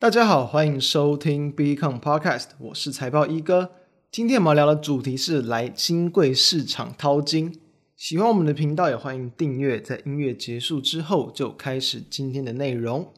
[0.00, 3.72] 大家好，欢迎收听 Beacon Podcast，我是财报一哥。
[4.10, 7.60] 今天我们聊的主题是来金贵市场淘金。
[7.98, 9.78] 喜欢我们的频道，也欢迎订阅。
[9.78, 13.12] 在音乐结束之后，就开始今天的内容。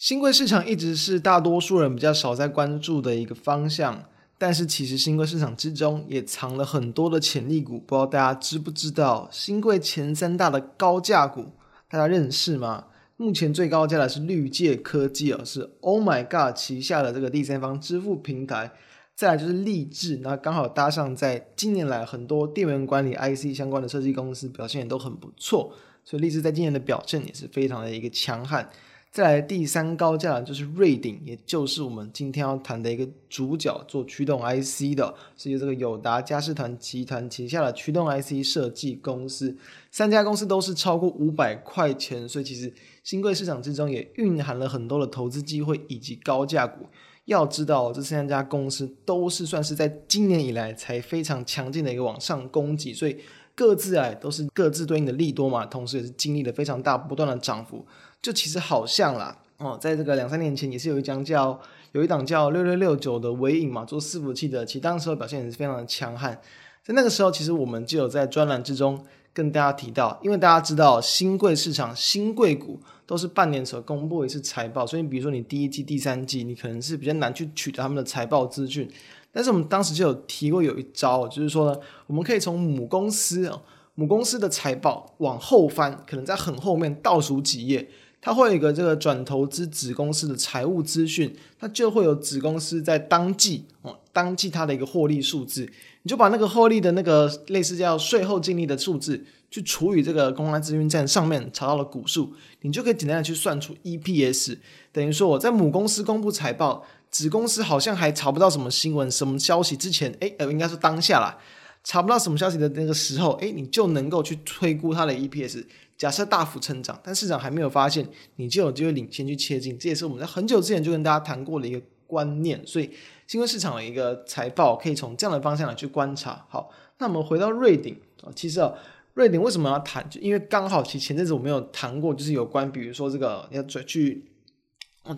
[0.00, 4.02] 兴柜市场一直是大多数人比较少在关注的一个方向，
[4.38, 9.28] 但是其实兴柜市场之中也藏了很多的潜力股，不知道大家知不知道？
[9.30, 11.52] 兴柜前三大的高价股，
[11.90, 12.86] 大家认识吗？
[13.18, 18.72] 目前最高价的是绿界科技哦，是 Oh My God 旗下的这个第三方支付平台，
[19.14, 25.74] 再来就是立志，那刚好搭上在近年来很多电源管理 IC 相关的设计公司表现也都很不错，
[26.06, 28.66] 所以立志在今年的表现也是非常的一个强悍。
[29.10, 39.56] 再来第三高价就是瑞鼎，也就是我们今天要谈的一个主角，做驱动 IC 的，是由这个友达佳世团集团旗下的驱动 IC 设计公司。
[39.90, 46.86] 三家公司都是超过五百块钱，所以其实新贵市场之中也蕴含了很多的投资机会以及高价股。
[47.24, 53.16] 要知道，这三家公司都是算是在今年以来才非常强劲的一个往上攻击，所以
[53.56, 57.84] 各自哎都是各自对应的利多嘛，同时也是经历了非常大不断的涨幅。
[58.22, 61.58] 就其实好像啦，哦，在这个两三年前也是有一张叫
[61.92, 66.40] 有一档叫六六六九的尾影嘛，做伺服器的，其实当时表现也是非常的强悍。
[66.82, 78.90] 在那个时候，其实我们就有在专栏之中跟大家提到，因为大家知道新贵市场新贵股都是半年所公布一次财报，所以比如说你第一季、第三季，你可能是比较难去取得他们的财报资讯。
[79.32, 83.50] 但是我们当时就有提过有一招，就是说呢，我们可以从母公司
[83.94, 87.88] 母公司的财报往后翻，可能在很后面倒数几页。
[88.22, 95.66] 它会有一个这个转投资子公司的财务资讯，它就会有子公司在当季哦，当季它的一个获利数字，
[96.02, 104.58] 你就把那个获利的那个类似叫税后净利的数字，去除以这个公开资讯站上面查到的股数，你就可以简单的去算出 EPS。
[104.92, 111.38] 等于说我在母公司公布财报，子公司好像还查不到什么新闻、什么消息之前，诶，呃，应该说当下啦，
[111.82, 115.64] 查不到什么消息的那个时候，诶，你就能够去推估它的 EPS。
[116.00, 119.78] 假设大幅成长，但市场还没有发现，你就有机会领先去切进。
[119.78, 122.66] 这也是我们在很久之前就跟大家谈过的一个观念。
[122.66, 122.90] 所以，
[123.26, 126.46] 兴柜市场的一个财报可以从这样的方向来去观察。
[126.48, 128.72] 好，那我们回到瑞鼎啊，其实啊，
[129.12, 130.08] 瑞鼎为什么要谈？
[130.08, 134.24] 就因为刚好其实前阵子我们有谈过，就是有关比如说这个要转去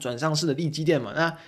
[0.00, 1.38] 转上市的利基店嘛，那。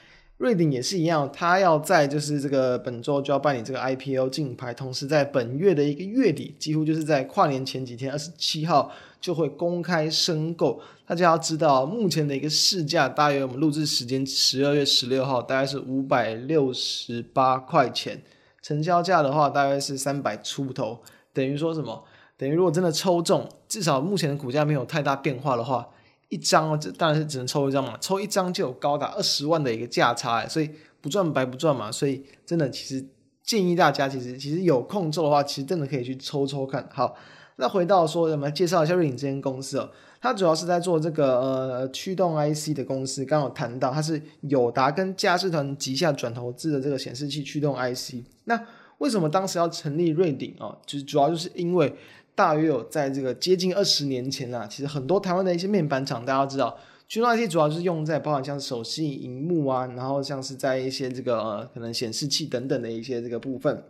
[0.45, 10.83] 瑞鼎也是一样，它要在就是这个本周就要办理这个 IPO 竞拍，同时在本月的一个月底，几乎就是在跨年前几天，二十七号就会公开申购。
[11.07, 18.21] 大家要知道，目前的一个市价大约我们录制时间十二月十六号，大概是五百六十八块钱，
[18.61, 21.01] 成交价的话大概是三百出头，
[21.33, 22.05] 等于说什么？
[22.37, 25.89] 等于如果真的抽中，至少目前的股价没有太大变化的话。
[26.29, 30.71] 一张哦，这当然是只能抽一张嘛，抽一张就有高达二十万的一个价差，所以
[31.01, 33.07] 不赚白不赚嘛，所以真的其实
[33.43, 36.89] 建议大家，其实其实有空做的话，其实真的可以去抽抽看。
[36.93, 37.15] 好，
[37.57, 39.91] 那回到说，我们介绍一下瑞鼎这间公司哦，
[40.21, 48.25] 它主要是在做这个呃驱动 IC 的公司，刚好谈到它是友达跟佳世团旗下转投资的这个显示器驱动 IC。
[48.45, 48.61] 那
[48.99, 50.79] 为什么当时要成立瑞鼎哦？
[50.87, 51.95] 就是主要就是因为。
[52.35, 63.85] 大约有在这个接近二十年前啊，其实很多台湾的一些面板厂，大家都知道，驱动 IC 主要就是用在包含像手机萤幕啊，然后像是在一些这个、可能显示器等等的一些这个部分。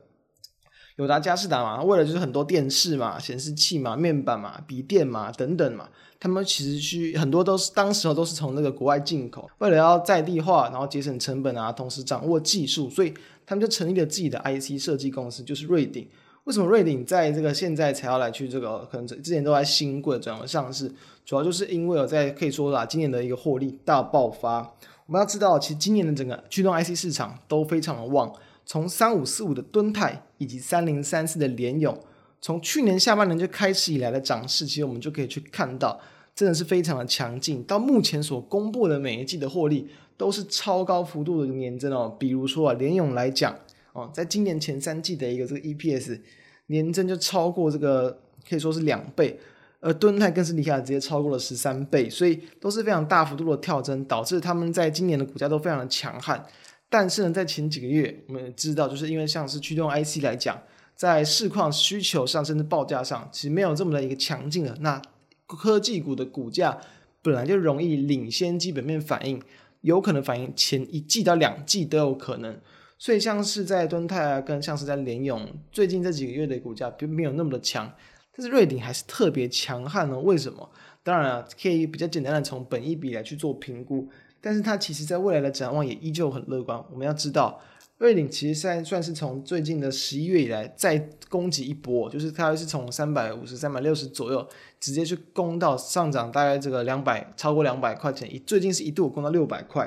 [0.97, 5.89] 友达、佳士达嘛，为了就是很多电视嘛、显示器嘛、面板嘛、笔电嘛等等嘛，
[6.21, 13.13] 他们其实去很多都是当时候都是从那个国外进口，为了要在地化，然后节省成本啊，同时掌握技术，所以
[13.45, 16.07] 他们就成立了自己的 IC 设计公司，就是瑞鼎。
[16.45, 18.87] 为什么瑞鼎在这个现在才要来去这个？
[18.91, 20.93] 可能之前都在新贵转而上市，
[21.25, 24.59] 主要就是因为有在可以说啦，今年的一个获利大爆发。
[25.07, 28.31] 我们要知道，其实今年的整个驱动 IC 市场都非常的旺，
[28.67, 31.99] 从三五四五的敦泰以及三零三四的联咏，
[32.43, 35.99] 从去年下半年就开始以来的涨势，其实我们就可以去看到，
[36.35, 37.63] 真的是非常的强劲。
[37.63, 39.89] 到目前所公布的每一季的获利
[40.19, 42.15] 都是超高幅度的年增哦。
[42.19, 43.57] 比如说啊，联咏来讲。
[43.95, 46.21] 哦，在今年前三季的一个这个 EPS
[46.67, 49.39] 年增就超过这个可以说是两倍，
[49.79, 56.45] 而敦泰更是厉害，直接超过了十三倍，所以都是非常大幅度的跳增，导致他们在今年的股价都非常的强悍。
[56.91, 60.61] 但是呢，在前几个月，我们知道，就是因为像是驱动 IC 来讲，
[60.97, 64.77] 在市况需求上甚至报价上，其实没有这么的一个强劲的。
[64.81, 65.01] 那
[65.47, 66.77] 科技股的股价
[67.23, 69.41] 本来就容易领先基本面反应。
[69.83, 72.59] 有可能反映前一季到两季都有可能。
[72.99, 77.93] 所以像是在敦泰啊，跟像是在联咏，最近这几个月的股价并没有那么的强，
[78.37, 80.19] 但是瑞鼎还是特别强悍呢？
[80.19, 80.71] 为什么？
[81.03, 84.09] 当然了，可以比较简单的从本益比来去做评估，
[84.41, 86.83] 但是它其实在未来的展望也依旧很乐观。
[86.91, 87.61] 我们要知道，
[87.99, 90.99] 瑞鼎其实现在算是从最近的十一月以来再
[91.29, 94.49] 攻击一波，就是它是从三百五十、三百六十左右
[94.81, 99.87] 直接去攻到上涨大概这个两百，超过两百块钱，一最近是一度攻到六百块，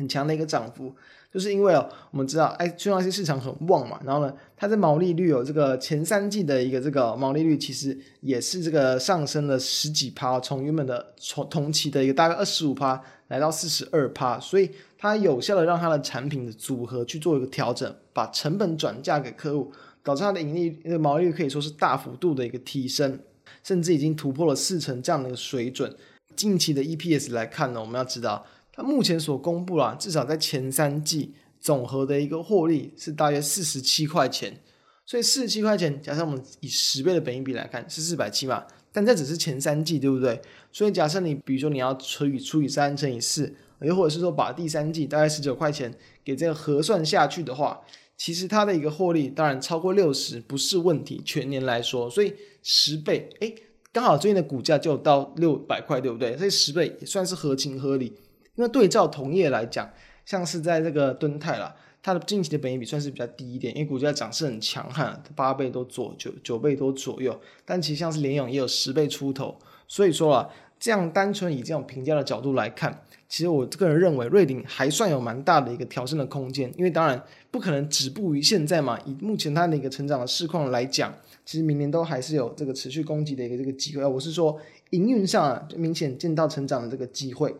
[0.00, 0.92] 很强的一个涨幅。
[1.32, 14.68] 就是因为哦，我们知道，哎，驱动 IC 市场很旺嘛，然后呢，它的毛利率有这个前三季的一个这个毛利率，其实也是这个上升了十几趴，从原本的从同期的一个大概二十五趴，来到四十二趴，所以
[14.98, 23.20] 它有效的让它的产品的组合去做一个调整，把成本转嫁给客户，导致它的盈利那个毛利率可以说是大幅度的一个提升，
[23.62, 25.94] 甚至已经突破了四成这样的一个水准。
[26.34, 28.44] 近期的 EPS 来看呢，我们要知道。
[28.72, 34.60] 它目前所公布啦，至少在前三季总和的一个获利是大约四十七块钱，
[35.04, 40.40] 所以四十七块钱，假设我们以十倍的本益比来看是四百七嘛，但这只是前三季，对不对？
[40.72, 45.92] 所以假设你比如说你要除以除以三乘以四，又或者是说把第三季大概十九块钱
[46.24, 47.80] 给这个核算下去的话，
[48.16, 52.32] 其实它的一个获利当然超过六十不是问题，全年来说，所以
[52.62, 53.54] 十倍，诶，
[53.92, 56.36] 刚好最近的股价就到六百块，对不对？
[56.36, 58.14] 所以十倍也算是合情合理。
[58.60, 59.90] 因为对照同业来讲，
[60.26, 67.40] 像是在这个敦泰啦，它的近期的本益比算是比较低一点，因为股价涨势很强悍，八倍多左九九倍多左右。
[67.64, 69.56] 但其实像是联咏也有十倍出头，
[69.88, 76.70] 所以说啊，这样单纯以这种评价的角度来看，其实我个人认为瑞鼎还算有蛮大的一个调升的空间。
[76.76, 81.14] 因为当然不可能止步于现在嘛，以目前它的一个成长的市况来讲，
[81.46, 84.04] 其实明年都还是有这个持续攻击的一个这个机会。
[84.04, 84.60] 我是说
[84.90, 87.54] 营运上啊，就明显见到成长的这个机会。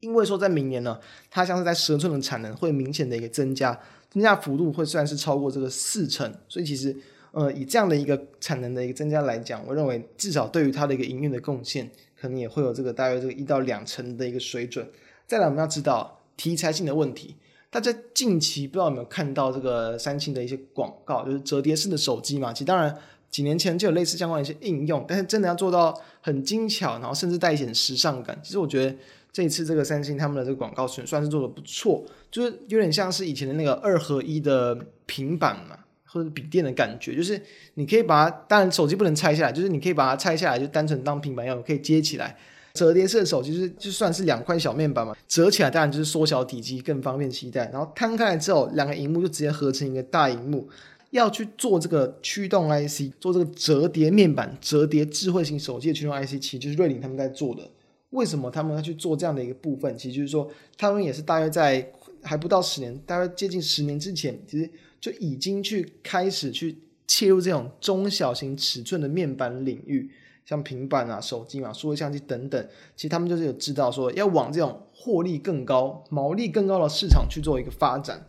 [0.00, 0.98] 因为说在明年呢，
[1.28, 3.78] 它像是在十寸的产能会明显的一个增加，
[4.08, 6.96] 增加幅度会算是超过这个四成，所以其实
[7.32, 11.90] 呃以这样的一个产能的一个增加来讲，我认为至少对于它的一个营运的贡献，
[12.20, 14.88] 可能也会有这个大约这个一到两成的一个水准。
[15.26, 17.34] 再来我们要知道题材性的问题，
[17.68, 22.96] 大家近期不知道有没有看到这个三星的一些广告，就是折叠式的手机嘛，其实当然
[23.30, 28.96] 几年前就有类似相关的一些应用，但是真的要做到很精巧，然后甚至带一点时尚感，其实我觉得。
[29.32, 34.76] 这一次这个三星他们的这个广告算算是做的不错，就是有点像是以前的那个二合一的
[35.06, 37.40] 平板嘛，或者笔电的感觉，就是
[37.74, 42.36] 你可以把它，当然手机不能拆下来，就是你可以把它拆下来，就单纯当平板用，可以接起来。
[42.74, 47.68] 折叠式的手机是就算是两块小面板嘛，折起来当然就是缩小体积，更方便携带。
[47.70, 50.68] 然后摊开来之后，两个荧幕就直接合成一个大荧幕。
[51.10, 57.62] 要去做这个驱动 IC，做这个折叠面板、折叠智慧型手机的驱动 IC，其实就是瑞鼎他们在做的。
[58.10, 59.96] 为什么他们要去做这样的一个部分？
[59.98, 64.70] 其实就是说，他们也是大约在还不到十年，大约接近十年之前，其实
[65.00, 70.10] 就已经去开始去切入这种中小型尺寸的面板领域，
[70.46, 72.68] 像平板啊、手机嘛、数位相机等等。
[72.96, 78.26] 其实他们就是有知道说，要往这种获利更高、毛利更高的市场去做一个发展。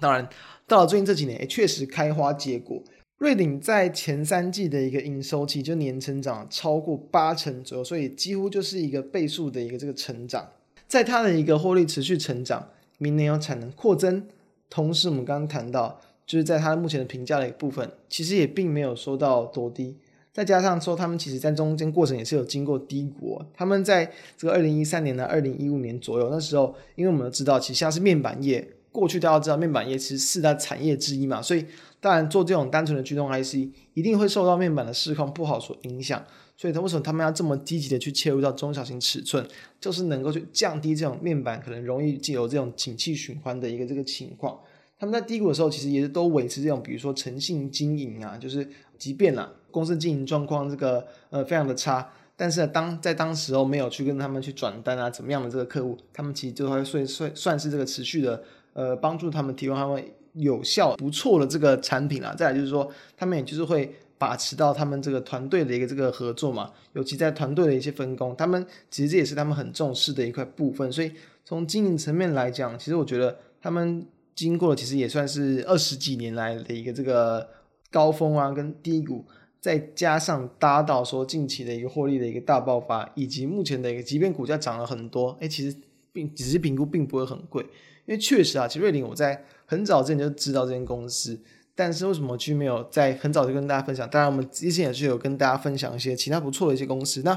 [0.00, 0.28] 当然，
[0.66, 2.82] 到了最近这几年，也确实开花结果。
[3.24, 10.46] 瑞鼎在前三季的一个营收期就年成长超过八成左右，所以几乎就是一个倍数的一个这个成长。
[10.86, 12.68] 在它的一个获利持续成长，
[12.98, 14.22] 明年有产能扩增，
[14.68, 19.96] 同时我们刚刚谈到，就是在它目前的评价的一部分，其实也并没有说到多低。
[20.30, 23.40] 再加上说，他们其实在中间过程也是有经过低谷。
[23.54, 31.66] 他们在这个二零一三年到二零一五年左右，那时候，因为我们都知道，其实像是面板业，过去大家知道面板业其实四大产业之一嘛，所以。
[32.00, 33.54] 当然，做这种单纯的驱动 IC，
[33.94, 36.22] 一定会受到面板的市况不好所影响。
[36.54, 39.42] 所以，他为什么他们要这么积极的去切入到中小型尺寸，
[39.80, 44.60] 就是能够去降低这种面板可能容易有这种景气循环的一个这个情况。
[44.98, 60.04] 他们在低谷的时候，其实也是都维持这种，比如说诚信经营啊，就是即便啦公司经营状况这个呃非常的差，但是当在当时候没有去跟他们去转单啊，怎么样的这个客户，他们其实就会算算算是这个持续的呃帮助他们提供他们。
[60.36, 70.90] 有效不错的这个产品啊，再来就是说，他们也就是会把持到他们这个团队的一个这个合作嘛，尤其在团队的一些分工，他们其实这也是他们很重视的一块部分。
[70.90, 71.12] 所以
[71.44, 74.04] 从经营层面来讲，其实我觉得他们
[74.34, 77.48] 经过其实也算是二十几年来的一个这个
[77.92, 79.24] 高峰啊跟低谷，
[79.60, 85.76] 再加上搭到说近期的一个获利的一个大爆发，以及目前的一个即便股价涨了很多，哎，其实
[86.12, 87.64] 并只是评估并不会很贵，
[88.06, 89.44] 因为确实啊，其实瑞林我在。
[89.66, 91.40] 很早之前就知道这间公司，
[91.74, 94.08] 但是为什么就没有在很早就跟大家分享？
[94.10, 97.22] 当然，我们之前也是有跟大家分享一些其他不错的一些公司。
[97.24, 97.36] 那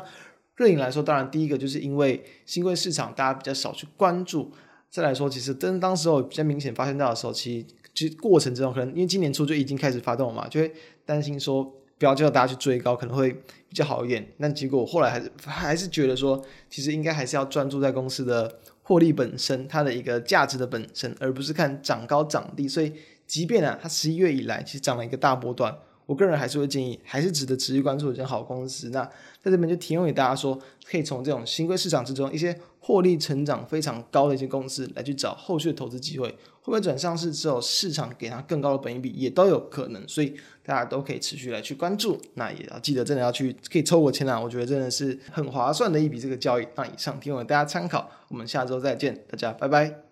[0.58, 4.52] 瑞银来说，当然第一个就是因为新贵市场大家比较少去关注，
[4.90, 10.70] 再来说，其实真当时候比较明显发现到的时候，其实其实过程之中可能因为今年初就已经开始发动嘛，就会
[11.06, 11.64] 担心说
[11.98, 14.28] 不要叫大家去追高，可能会比较好一点。
[14.38, 22.70] 但结果后来还是还是觉得说，其实应该还是要专注在公司的获利本身，它的一个价值的本身，而不是看涨高涨低。
[22.70, 22.94] 所以，
[23.26, 25.78] 即便啊，它十一月以来其实涨了一个大波段。
[26.06, 28.90] 我个人还是会建议，还是值得持续关注一间好公司。
[28.92, 29.04] 那
[29.42, 30.58] 在这边就提供给大家说，
[30.90, 36.18] 可以从这种新规市场之中一些获利成长非常高的一些公司来去找后续的投资机。
[36.18, 36.34] 会
[36.68, 42.20] 会不会转上市之后，市场给它更高的本益比也都有可能，所以大家都可以持续来去关注。
[42.34, 44.38] 那也要记得，真的要去可以抽我签啊！
[44.38, 46.68] 我觉得真的是很划算的一笔这个交易。
[46.76, 50.07] 那以上提供给大家参考，我们下周再见，大家拜拜。